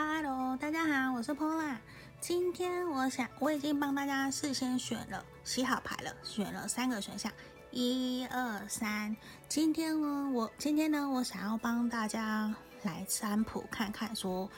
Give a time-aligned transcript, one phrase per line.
[0.00, 1.76] Hello，大家好，我是 Pola。
[2.20, 7.32] 今天我想我已经帮大家事先选了，洗好牌了，选了三个选项，
[7.72, 9.16] 一二三。
[9.48, 14.48] 今天呢，我今天呢，我想要帮大家来占卜看看，说，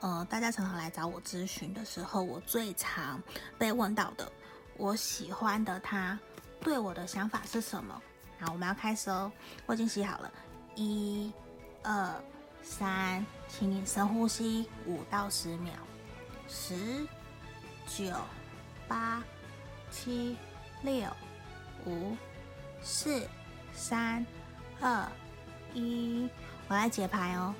[0.00, 3.22] 呃，大家常常来找我咨询的时候，我最常
[3.56, 4.32] 被问到的，
[4.76, 6.18] 我喜欢的他
[6.60, 8.02] 对我的想法是什么？
[8.40, 9.30] 好，我们要开始哦，
[9.64, 10.32] 我已经洗好了，
[10.74, 11.32] 一、
[11.84, 12.20] 二。
[12.68, 15.72] 三，请你深呼吸五到十秒，
[16.46, 17.08] 十、
[17.86, 18.14] 九、
[18.86, 19.24] 八、
[19.90, 20.36] 七、
[20.82, 21.08] 六、
[21.86, 22.14] 五、
[22.82, 23.26] 四、
[23.72, 24.24] 三、
[24.80, 25.10] 二、
[25.72, 26.28] 一。
[26.68, 27.54] 我来解牌哦。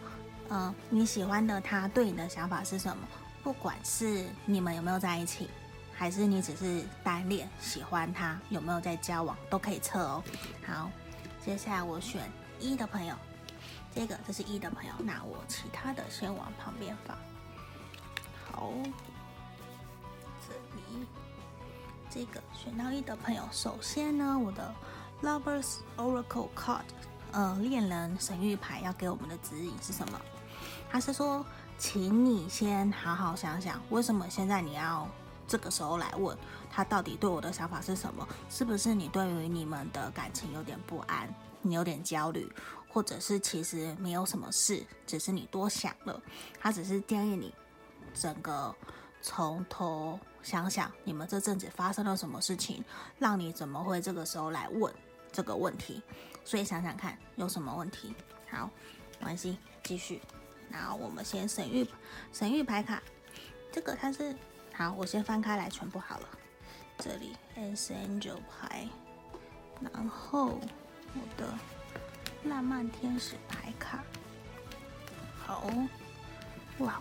[0.50, 3.08] 嗯，你喜欢的他对你的想法是什么？
[3.42, 5.48] 不管是你们有没有在一起，
[5.92, 10.22] 还是你只是单恋喜欢他，有没有在交往，都可以测哦。
[10.66, 10.90] 好，
[11.44, 12.30] 接下来我选
[12.60, 13.16] 一的朋友。
[13.98, 17.18] 这个这是一的朋友，那我其他的先往旁边放。
[18.48, 18.70] 好，
[20.46, 21.04] 这里
[22.08, 24.72] 这个选到一的朋友，首先呢，我的
[25.20, 26.82] Lovers Oracle Card，
[27.32, 30.20] 呃，恋人神谕牌要给我们的指引是什么？
[30.88, 31.44] 他是说，
[31.76, 35.08] 请你先好好想想，为什么现在你要
[35.48, 36.38] 这个时候来问
[36.70, 38.24] 他到底对我的想法是什么？
[38.48, 41.28] 是不是你对于你们的感情有点不安？
[41.62, 42.48] 你有点焦虑？
[42.98, 46.20] 或者是其实没有什么事，只是你多想了。
[46.58, 47.54] 他只是建议你
[48.12, 48.74] 整个
[49.22, 52.84] 从头想想，你们这阵子发生了什么事情，
[53.16, 54.92] 让你怎么会这个时候来问
[55.30, 56.02] 这个问题？
[56.44, 58.16] 所以想想看有什么问题。
[58.50, 58.68] 好，
[59.20, 60.20] 没关系，继续。
[60.68, 61.88] 然后我们先神域
[62.32, 63.00] 神域牌卡，
[63.70, 64.34] 这个它是
[64.74, 66.28] 好，我先翻开来，全部好了。
[66.98, 68.88] 这里 Archangel 牌，
[69.80, 70.58] 然后
[71.14, 71.56] 我的。
[72.48, 74.02] 浪漫天使牌卡，
[75.38, 75.70] 好，
[76.78, 77.00] 哇，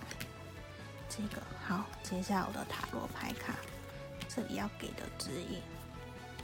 [1.08, 1.86] 这个好。
[2.04, 3.54] 接下来我的塔罗牌卡，
[4.28, 5.62] 这里要给的指引，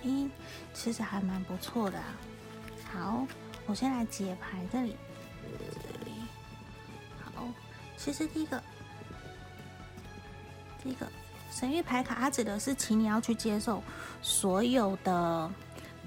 [0.03, 0.29] 咦，
[0.73, 2.15] 其实还蛮不错的啊。
[2.91, 3.27] 好，
[3.65, 4.95] 我先来解牌，这里，
[5.41, 6.11] 这里，
[7.23, 7.45] 好。
[7.97, 8.63] 其实第一个，
[10.81, 11.07] 第一个
[11.51, 13.83] 神谕牌卡，它指的是，请你要去接受
[14.21, 15.51] 所有的。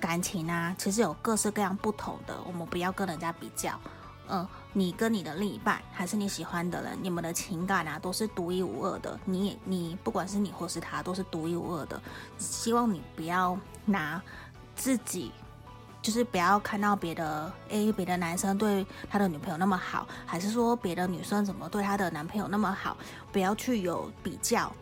[0.00, 3.78] 感情啊，其实有各式各样不同的，我们不要跟人家比较。
[4.28, 9.18] 嗯，你跟你的另一半，还是你喜欢的人，你们的情感啊，都是独一无二的。
[9.24, 12.02] 你你不管是你或是他，都是独一无二的。
[12.36, 14.20] 希望你不要拿
[14.74, 15.30] 自己，
[16.02, 22.96] 就是不要看到别的，诶，别的男生对他的女朋友那么好，还是说别的女生怎么对他的男朋友那么好，
[23.30, 24.72] 不要去有比较，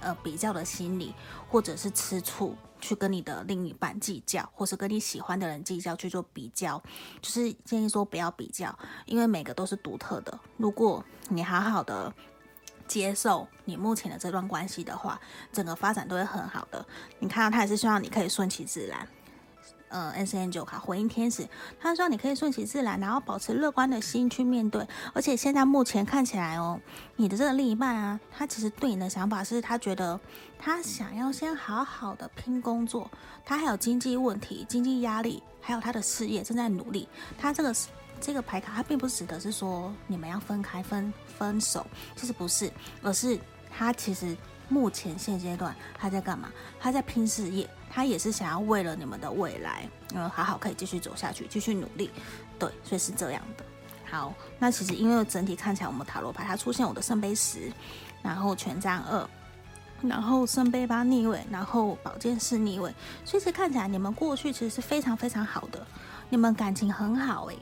[0.00, 1.14] 呃，比较的心理，
[1.50, 2.54] 或者是吃醋。
[2.82, 6.82] 去跟你的另一半计较，或是跟你喜欢的人计较，去做比较，
[7.22, 8.76] 就是建议说不要比较，
[9.06, 10.38] 因为每个都是独特的。
[10.58, 12.12] 如果你好好的
[12.86, 15.18] 接受你目前的这段关系的话，
[15.52, 16.84] 整个发展都会很好的。
[17.20, 19.08] 你看到他也是希望你可以顺其自然。
[19.92, 21.46] 呃，Archangel 卡回应天使，
[21.78, 24.86] 他说你可以顺其自然，然后保持乐观的心去面对。
[25.12, 26.80] 而且现在目前看起来哦，
[27.16, 30.18] 你的这个另一半啊，他其实对你的想法是他觉得
[30.58, 33.10] 他想要先好好的拼工作，
[33.44, 37.06] 他还有经济问题、经济压力，还有他的事业正在努力。
[37.36, 37.74] 他这个
[38.18, 41.86] 这个牌卡，他并不是指的是说你们要分开分分手，
[42.16, 43.38] 其实不是，而是
[43.70, 44.34] 他其实。
[44.68, 46.50] 目前现阶段他在干嘛？
[46.80, 52.10] 他在拼事业，他也是想要为了你们的未来，嗯，好好可以继续走下去，继续努力，
[52.58, 53.64] 对，所以是这样的。
[54.10, 57.72] 好，那其实因为整体看起来，我们塔罗牌它出现我的圣杯十，
[58.22, 59.28] 然后权杖二，
[60.02, 62.94] 然后圣杯八逆位，然后宝剑四逆位，
[63.24, 65.86] 所以是看起来你们过去其实是非常非常好的，
[66.28, 67.58] 你们感情很好诶。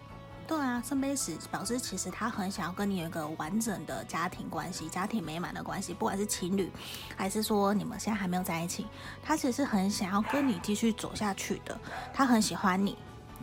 [0.51, 6.69] 对啊，圣杯十表示其实他很想要跟你有一个完整的家庭关系，家庭美满的关系，不管是情侣，
[7.17, 8.85] 还是说你们现在还没有在一起，
[9.23, 11.79] 他其实是很想要跟你继续走下去的。
[12.13, 12.99] 他很喜欢你，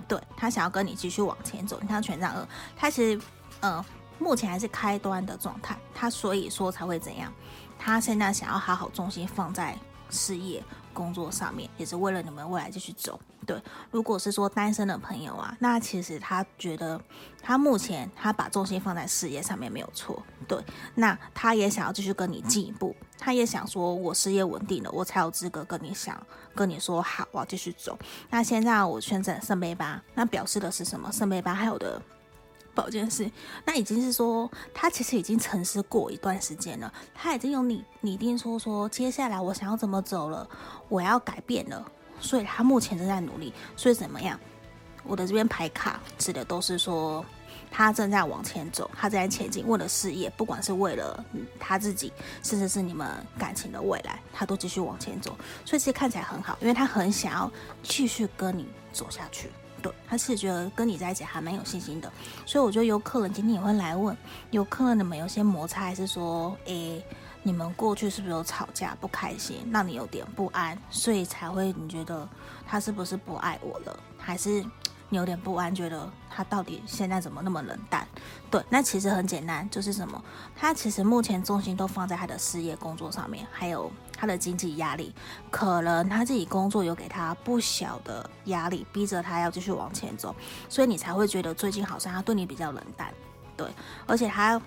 [0.05, 1.79] 对，他想要跟你继续往前走。
[1.81, 2.45] 你看权杖二，
[2.75, 3.21] 他其实
[3.61, 3.85] 呃
[4.19, 7.31] 目前还是开端的状态，他所以说才会怎样？
[7.79, 9.79] 他现在想要好好重心放在
[10.09, 10.61] 事业。
[10.93, 13.17] 工作上面也是为了你们未来继续走。
[13.47, 13.59] 对，
[13.89, 17.01] 如果是说单身的朋友啊，那其实他觉得
[17.41, 20.21] 他目前他把重心放在事业上面没有错。
[20.47, 20.61] 对，
[20.95, 26.21] 那他也想要继续跟你进一步，他也想说，我事业稳定了，我才有资格跟你想
[26.53, 27.97] 跟你说好，我要继续走。
[28.29, 31.11] 那现在我选择圣杯八，那表示的是什么？
[31.11, 32.01] 圣杯八还有的。
[32.75, 33.27] 宝剑四，
[33.65, 40.47] 那已经是说他其实已经沉思过一段时间了，他已经有拟拟定说说接下来我想要怎么走了，
[40.87, 43.53] 我要改变了，所以他目前正在努力。
[43.75, 44.39] 所以怎么样？
[45.03, 47.23] 我的这边牌卡指的都是说
[47.71, 51.23] 他正在往前走，他正在前进，为了事业，不管是为了
[51.57, 52.11] 他自己，
[52.43, 55.37] 甚至是你们感情的未来，他都继续往前走。
[55.63, 57.49] 所以其实看起来很好，因为他很想要
[57.83, 59.49] 继续跟你走下去。
[59.81, 62.11] 对，他是觉得跟你在一起还蛮有信心的。
[62.45, 64.17] 所以我觉得有可能今天也会来问，
[64.51, 67.01] 有可能你们有些摩擦，还是说，诶，
[67.47, 72.27] 你们过去是不是有吵架不开心，让你有点不安，所以才会你觉得
[72.67, 74.65] 他是不是不爱我了，还是？
[75.07, 78.05] 你有点不安，觉得他到底现在怎么那么冷淡？
[78.51, 80.21] 对，那其实很简单，就是什么？
[80.57, 85.15] 他其实目前重心都放在他的事业工作上面，还有他的经济压力，
[85.49, 90.35] 可能他自己工作有给他不小的压力，逼着他要继续往前走，
[90.67, 93.13] 所以你才会觉得最近好像他对你比较冷淡，
[93.55, 93.65] 对，
[94.05, 94.61] 而且他。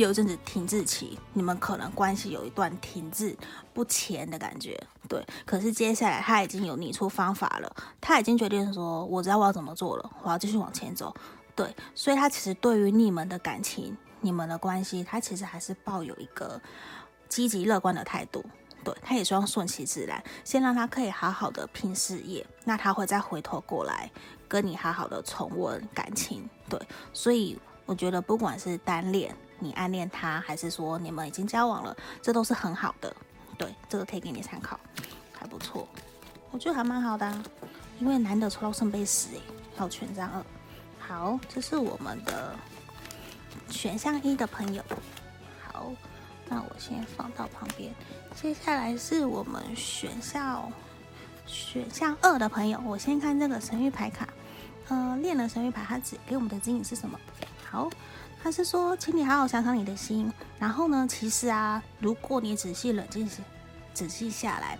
[0.00, 3.34] 有一阵子停滞期，你们可能关系有一段停滞
[3.72, 4.78] 不前的感觉，
[5.08, 5.24] 对。
[5.46, 11.14] 可是接下来他已经有拟出方法了，他已经决定说，我知道我要怎么做了，我要继续往前走，
[11.54, 11.74] 对。
[11.94, 16.60] 所以他其实对于你们的感情、你们的关系，他其实还是抱有一个
[17.30, 18.44] 积极乐观的态度，
[18.84, 18.94] 对。
[19.02, 24.10] 他也希望顺其自然，先让他可以好好的拼事业，那他会再回头过来
[24.46, 26.78] 跟你好好的重温感情，对。
[27.14, 29.34] 所以我觉得不管是单恋。
[29.58, 31.96] 你暗恋他，还是说你们已经交往了？
[32.20, 33.14] 这都是很好的，
[33.56, 34.78] 对，这个可以给你参考，
[35.32, 35.88] 还不错，
[36.50, 37.42] 我觉得还蛮好的啊，
[37.98, 39.40] 因为难得抽到圣杯十诶，
[39.74, 40.44] 还有权杖二，
[40.98, 42.54] 好，这是我们的
[43.70, 44.82] 选项一的朋友，
[45.72, 45.90] 好，
[46.48, 47.94] 那我先放到旁边，
[48.34, 50.70] 接下来是我们选项
[51.46, 54.28] 选项二的朋友，我先看这个神谕牌卡，
[54.88, 57.18] 呃，练了神谕牌，它指给我们的指引是什么？
[57.70, 57.88] 好。
[58.46, 60.32] 他是说，请你好好想想你的心。
[60.56, 63.28] 然后呢，其实啊，如果你仔细冷静、
[63.92, 64.78] 仔细下来，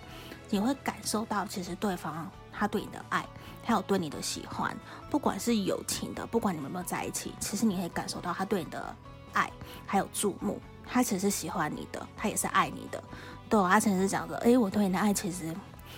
[0.49, 3.25] 你会感受到，其实对方他对你的爱，
[3.65, 4.73] 还有对你的喜欢，
[5.09, 8.95] 不管是友情的，不管你们有没有在一起，其实你可以感受到他对你的
[9.33, 9.51] 爱，
[9.85, 10.61] 还有注目。
[10.85, 13.03] 他其实是喜欢你的，他也是爱你的。
[13.49, 15.53] 对，他其实是讲的，诶，我对你的爱其实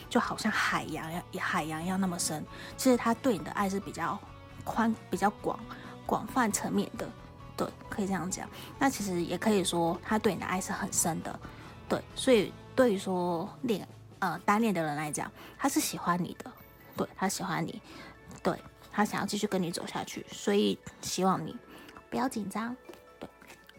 [0.10, 2.44] 就好像海洋一样，海洋一样那么深。
[2.76, 4.18] 其实他对你的爱是比较
[4.64, 5.60] 宽、比较广、
[6.08, 7.08] 广泛层面的。
[7.60, 8.48] 对，可以这样讲。
[8.80, 11.40] 那其实也可以说，他对你的爱是很深的。
[11.90, 13.86] 对，所以对于说恋
[14.20, 16.50] 呃单恋的人来讲，他是喜欢你的。
[16.96, 17.82] 对，他喜欢你，
[18.42, 18.58] 对，
[18.94, 20.26] 他想要继续跟你走下去。
[20.32, 21.54] 所以希望你
[22.10, 22.74] 不要紧张，
[23.20, 23.28] 对，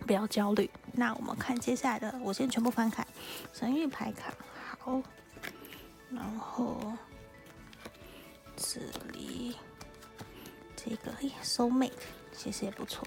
[0.06, 0.70] 不要焦虑。
[0.92, 3.06] 那我们看接下来的，我先全部翻开
[3.54, 4.34] 神諭牌卡。
[4.78, 5.00] 好，
[6.10, 6.92] 然后
[8.56, 8.78] 这
[9.14, 9.56] 里
[10.76, 11.92] 这个哎，soul mate，
[12.42, 13.06] 其实也不错。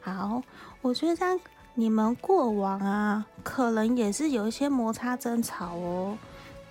[0.00, 0.42] 好，
[0.80, 1.38] 我觉得这样
[1.74, 6.18] 你们过往啊，可能也是有一些摩擦争吵哦。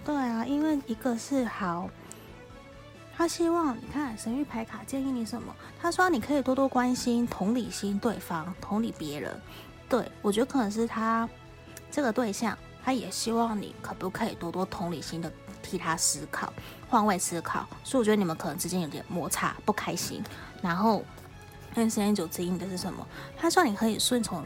[0.04, 1.90] 对啊，因为一个是好，
[3.16, 5.56] 他希望你看神域牌卡建议你什么？
[5.80, 9.40] 他说你可以多多关心、同理心对方、同理别人。
[9.88, 11.30] 对，我觉得可能是他
[11.90, 15.32] 这个对象，他也希望你可不可以多多同理心的
[15.64, 16.52] 替他思考、
[16.90, 17.66] 换位思考。
[17.86, 20.22] 所以我觉得你们可能之间有点摩擦、不开心，
[20.62, 21.02] 然后。
[21.74, 23.06] 但时间九指引的是什么？
[23.38, 24.44] 他说你可以顺从，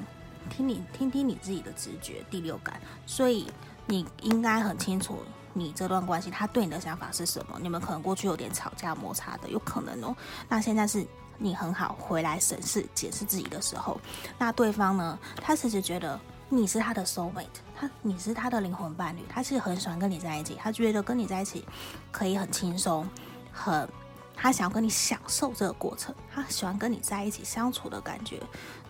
[0.49, 3.47] 听你听听你自己的直觉、第六感，所以
[3.87, 5.19] 你应该很清楚
[5.53, 7.57] 你这段关系他对你的想法是什么。
[7.61, 10.15] 你们可能过去有点吵架摩擦的，有可能哦。
[10.47, 11.05] 那现在是
[11.37, 13.99] 你很好回来审视、检视自己的时候。
[14.37, 15.17] 那对方呢？
[15.37, 21.65] 他其实觉得你是他的 soul mate，他你是他的灵魂伴侣，他其实很喜欢跟你在一起，他觉得跟你在一起
[22.11, 23.07] 可以很轻松，
[23.51, 23.89] 很。
[24.35, 28.39] 他想要跟你享受这个过程，他喜欢跟你在一起相处的感觉。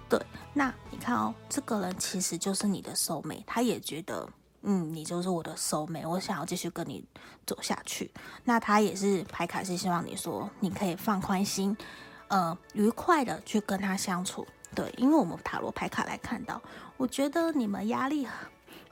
[0.10, 0.20] 对，
[0.54, 4.30] 那你看哦，这个人其实就是你的 soul mate，他也觉得，
[4.62, 7.04] 嗯，你就是我的 soul mate，我想要继续跟你
[7.46, 8.12] 走下去。
[8.44, 11.76] 那他也是牌卡是希望你说，你可以放宽心，
[12.28, 14.46] 呃，愉快的去跟他相处。
[14.76, 16.62] 对，因为我们塔罗牌卡来看到，
[16.98, 18.28] 我觉得你们压力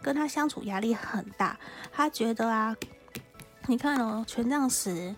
[0.01, 1.59] 跟他相处压力很大。
[1.91, 2.75] 他觉得啊，
[3.67, 5.13] 你看哦，权杖十。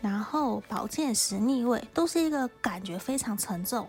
[0.00, 3.88] 然后宝剑十逆位都是一个感觉非常沉重，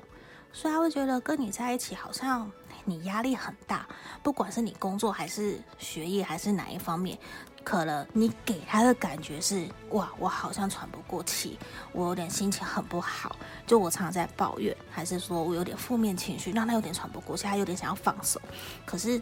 [0.51, 2.51] 所以他会觉得跟你在一起好像
[2.83, 3.87] 你压力很大，
[4.21, 7.17] 不管是你工作还是学业还是哪一方面，
[7.63, 11.57] 可能你给他的感觉是哇，我好像喘不过气，
[11.93, 18.41] 我有点心情很不好，就我常常在抱怨，还是说我有点负面情绪，让他有点喘不过气，他有点想要放手，
[18.85, 19.21] 可是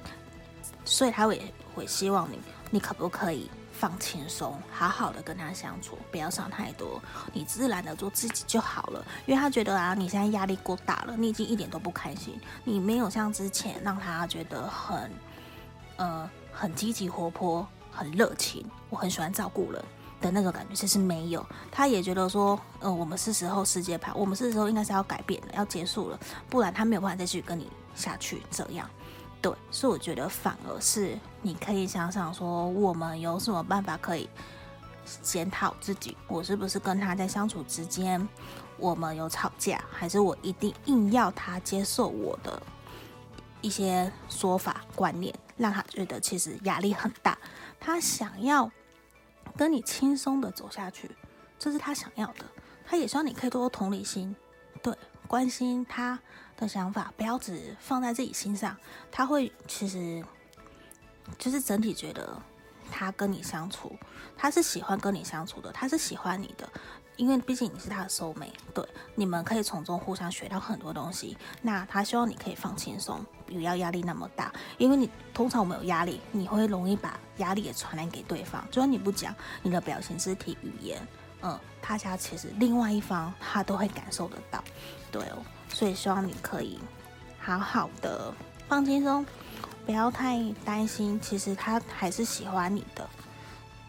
[0.85, 2.39] 所以他会会希望你，
[2.71, 3.47] 你可不可以？
[3.79, 9.05] 放轻松，好好的跟他相处，不要想太多，你自然的做自己就好了。
[9.25, 15.09] 因为他觉得啊，你现在压力过大了，你已经一点都不开心，你没有像之前让他觉得很，
[15.95, 18.69] 呃，很积极活泼，很热情。
[18.89, 19.81] 我很喜欢照顾人，
[20.19, 21.45] 的那种感觉，其实没有。
[21.71, 26.19] 他也觉得说，呃，我们是时候世界牌，我们是时候应该是要改变了，要结束了，
[26.49, 28.89] 不然他没有办法再继续跟你下去这样。
[29.41, 34.29] 对，所以我觉得反而是你可以想想说，我们有什么办法可以
[35.21, 38.27] 检讨自己，我是不是跟他在相处之间，
[38.75, 42.61] 我们有吵架，还是我一定硬要他接受我的
[43.61, 47.37] 一些说法观念，让他觉得其实压力很大，
[47.79, 48.69] 他想要
[49.55, 51.09] 跟你轻松的走下去，
[51.57, 52.43] 这是他想要的，
[52.85, 54.35] 他也希望你可以多多同理心，
[54.83, 54.93] 对，
[55.27, 56.19] 关心他。
[56.59, 58.75] 的想法不要只放在自己心上，
[59.11, 60.23] 他会其实
[61.37, 62.37] 就是整体觉得
[62.91, 63.95] 他跟你相处，
[64.35, 66.69] 他是喜欢跟你相处的，他是喜欢你的，
[67.17, 68.83] 因为毕竟你是他的 soul mate，对，
[69.15, 71.37] 你们可以从中互相学到很多东西。
[71.61, 80.99] 那他希望你可以放轻松，不要压力那么大，因为你通常我们有压力，你会容易把压力也传染给对方，就算你不讲，你的表情、肢体语言，
[81.41, 84.63] 嗯，大家其实另外一方他都会感受得到，
[85.11, 85.37] 对哦。
[85.71, 86.79] 所以希望你可以
[87.39, 88.33] 好好的
[88.67, 89.25] 放轻松，
[89.85, 91.19] 不要太担心。
[91.21, 93.07] 其实他还是喜欢你的，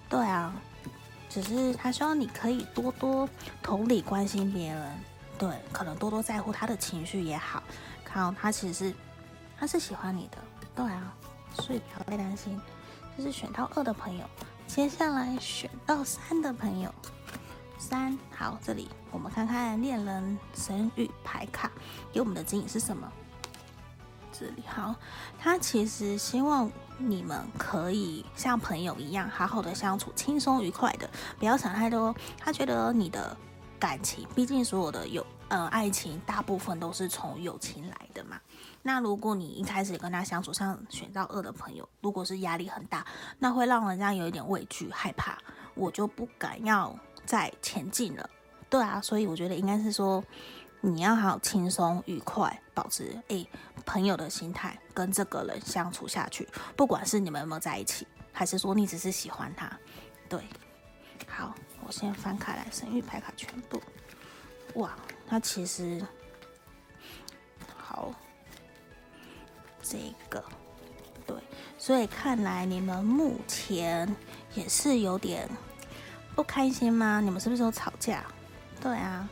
[0.08, 0.52] 对啊，
[1.28, 3.28] 只是他希望你可以多多
[3.62, 4.98] 同理关心别人，
[5.38, 7.62] 对，可能多多在乎他的情绪也好。
[8.04, 8.94] 看他其实是
[9.58, 10.38] 他是喜欢你的，
[10.76, 11.14] 对啊，
[11.54, 12.60] 所以不要太担心。
[13.16, 14.24] 就是选到二的朋友，
[14.66, 16.94] 接下来选到三的朋友。
[17.80, 21.72] 三好，这里我们看看恋人神諭牌卡
[22.12, 23.10] 给我们的指引是什么？
[24.30, 24.94] 这里好，
[25.38, 31.08] 他其实希望你们可以像朋友一样好好的相处，轻松愉快的，
[31.38, 32.14] 不要想太多。
[32.38, 33.34] 他觉得你的
[33.78, 38.38] 感情，毕竟所有的有呃爱情，大部分都是从友情来的嘛。
[38.82, 43.06] 那如果你一开始跟他相处，像选到二的朋友，如果是压力很大，
[43.38, 45.38] 那会让人家有一点畏惧害怕，
[45.74, 46.94] 我就不敢要。
[47.30, 48.28] 在前进了，
[48.68, 50.20] 对啊，所以我觉得应该是说，
[50.80, 53.48] 你要好轻松愉快，保持诶、
[53.86, 59.70] 朋友的心态，跟这个人相处下去，不管是你们有没有在一起，还是说你只是喜欢他，
[60.28, 60.40] 对，
[61.28, 61.54] 好，
[61.86, 63.80] 我先翻开来神諭牌卡全部，
[64.74, 64.96] 哇，
[65.28, 66.04] 那其实
[67.76, 68.12] 好，
[69.80, 70.42] 这个。
[71.28, 71.36] 对，
[71.78, 74.16] 所以看来你们目前
[74.52, 75.48] 也是有点。
[76.34, 77.20] 不开心吗？
[77.20, 78.24] 你们是不是有吵架？
[78.80, 79.28] 对啊，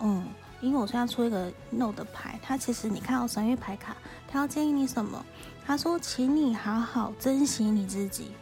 [0.00, 0.26] 嗯，
[0.60, 5.24] 因为我现在出一个 no 的牌，他其实你看到神谕牌卡，他要建议你什么？
[5.64, 8.32] 他说，请你好好珍惜你自己。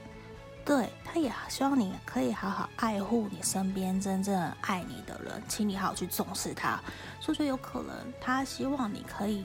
[0.64, 6.80] 对，他也希望你可以好好爱护你身边真正爱你的人，请你好好去重视他。
[7.20, 9.44] 所以说有可能他希望你可以，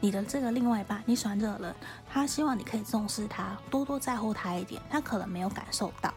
[0.00, 1.74] 你的这个另外一半，你喜欢这个人，
[2.08, 4.80] 他希望你可以重视他，多多在乎他一点。
[4.90, 6.12] 他可能没有感受到。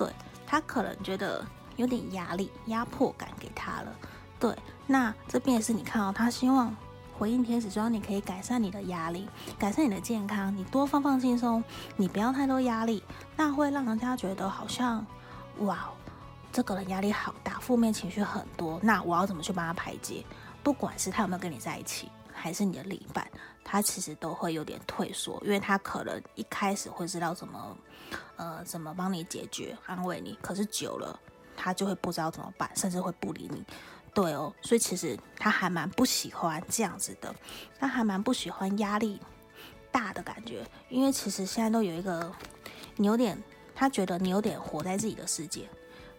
[0.00, 0.10] 对，
[0.46, 1.44] 他可能觉得
[1.76, 3.92] 有点压力、压迫感给他了。
[4.38, 6.74] 对，那这边也是你看到、哦、他希望
[7.18, 9.28] 回应天使，希望你可以改善你的压力，
[9.58, 11.62] 改善你的健康，你多放放轻松，
[11.96, 13.02] 你不要太多压力，
[13.36, 15.04] 那会让人家觉得好像
[15.58, 15.90] 哇，
[16.50, 18.80] 这个人压力好大，负面情绪很多。
[18.82, 20.24] 那我要怎么去帮他排解？
[20.62, 23.26] 不管是他有没有跟你在一起，还是你的另一半，
[23.64, 27.76] 他其实都会有点退缩，因为他可能一开始会知道怎么。
[28.36, 30.36] 呃，怎么帮你解决、安慰你？
[30.42, 31.16] 可是久了，
[31.56, 33.62] 他就会不知道怎么办，甚至会不理你。
[34.12, 37.32] 对哦，所以其实他还蛮不喜欢这样子的，
[37.78, 39.20] 他还蛮不喜欢压力
[39.92, 42.32] 大的感觉，因为其实现在都有一个，
[42.96, 43.40] 你有点，
[43.76, 45.68] 他觉得你有点活在自己的世界，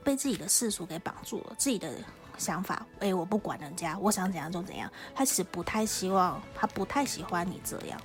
[0.01, 1.91] 被自己的世俗给绑住了，自己的
[2.37, 4.91] 想法，哎，我不管人家，我想怎样就怎样。
[5.13, 7.99] 他其实不太希望，他不太喜欢你这样，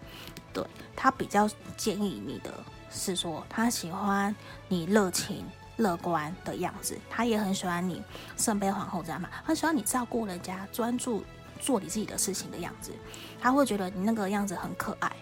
[0.53, 0.65] 对，
[0.95, 2.53] 他比较建议你的。
[2.89, 4.35] 是说他喜欢
[4.69, 5.45] 你热情
[5.77, 8.03] 乐观的样子，他也很喜欢你
[8.39, 11.23] 圣杯皇后这样嘛，他喜欢你照顾人家，专注
[11.61, 12.93] 做你自己的事情的样子，
[13.41, 15.13] 他会觉得你那个样子很可爱，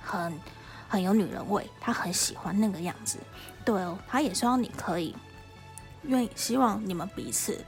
[0.00, 0.40] 很
[0.88, 3.18] 很有女人味，他很喜欢那个样子。
[3.64, 5.14] 对哦，他也希望你可以
[6.04, 7.64] 愿意，希望你们彼此。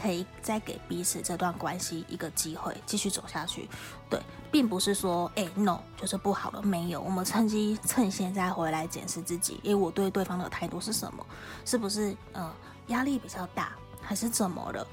[0.00, 3.68] 可以再给彼此这段关系一个机会，继续走下去。
[4.08, 6.62] 对，并不是说，哎，no，就是不好了。
[6.62, 11.26] 没有，我们趁机趁现在回来检视自己，因为我对对方的态度是什么？
[11.64, 12.54] 是不是呃
[12.86, 14.86] 压力比较大，还是怎么了？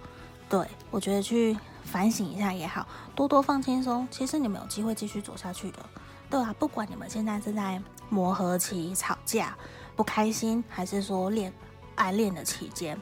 [0.49, 4.07] 对，我觉得去反省一下也好，多多放轻松。
[4.09, 5.79] 其实你们有机会继续走下去的，
[6.29, 9.55] 对啊，不管你们现在正在磨合期、吵架、
[9.95, 11.53] 不开心，还是说恋
[11.95, 12.99] 爱恋的期间，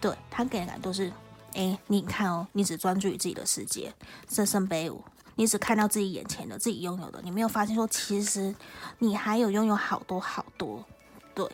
[0.00, 1.10] 对，他给人感都是。
[1.56, 3.90] 哎，你看哦，你只专注于自己的世界，
[4.28, 5.02] 圣圣杯五，
[5.36, 8.54] 你只看到自己眼前的、自己拥有的，你没有发现说，其实
[8.98, 10.84] 你还有拥有好多好多。
[11.34, 11.50] 对，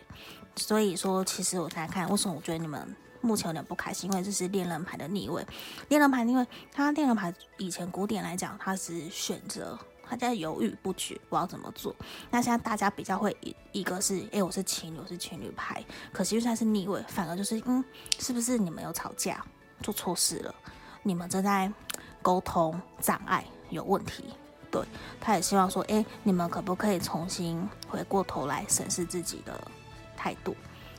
[0.57, 4.11] 所以说，其实我来看，为什么我觉得你们目前有点不开心？
[4.11, 5.47] 因为这是恋人牌的逆位，
[5.89, 11.95] 恋人牌，因为他恋人牌以前古典来讲，他是选择，他在犹豫不决，不知道怎么做。
[12.33, 17.85] 那现在大家比较会一一个是，哎，我是情侣，我是情侣牌，可是因为他是逆位，反而就是，嗯，
[18.19, 19.45] 是不是你们有吵架，
[19.83, 20.55] 做错事了？
[21.03, 21.71] 你们正在
[22.23, 24.33] 沟通障碍有问题？
[24.71, 24.83] 对，
[25.21, 29.61] 他也希望说，哎，你们可不可以重新回过头来审视自己的？
[30.17, 30.55] 态度，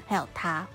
[0.05, 0.67] 还有他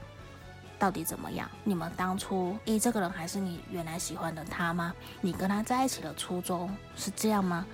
[0.79, 1.51] 到底怎么样？
[1.65, 4.95] 你们当初，诶，这个人还是你原来喜欢的他吗？
[5.21, 7.67] 你跟他在一起的初衷是这样吗？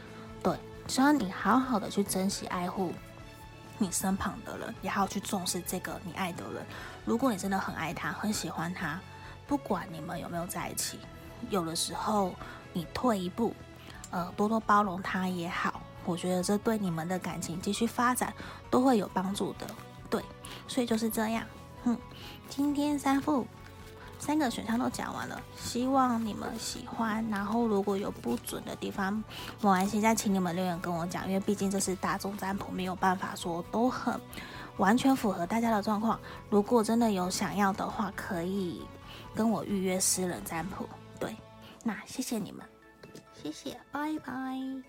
[0.42, 2.92] 对，希望你好好的去珍惜、爱护
[3.78, 6.66] 你身旁的人，也好去重视这个你爱的人。
[7.04, 9.00] 如果你真的很爱他，很喜欢他，
[9.46, 10.98] 不管你们有没有在一起，
[11.50, 12.34] 有的时候
[12.72, 13.54] 你退一步，
[14.10, 18.32] 呃，多多包容他也好，我觉得这对你们的感情继续发展
[18.70, 19.66] 都会有帮助的。
[20.08, 20.22] 对，
[20.68, 21.44] 所以就是这样。
[21.84, 21.98] 嗯，
[22.48, 23.46] 今天三副
[24.18, 27.22] 三个选项都讲完了，希望你们喜欢。
[27.28, 29.22] 然后如果有不准的地方，没
[29.60, 34.18] 关系，再请你们留言跟我讲，因为毕竟这是大众占卜，没有办法说都很
[34.78, 36.18] 完全符合大家的状况。
[36.48, 38.82] 如果真的有想要的话，可以
[39.34, 40.88] 跟我预约私人占卜。
[41.18, 41.34] 对，
[41.82, 42.64] 那谢谢你们，
[43.42, 44.84] 谢谢，拜拜。